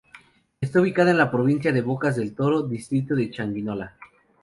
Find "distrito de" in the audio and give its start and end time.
2.63-3.29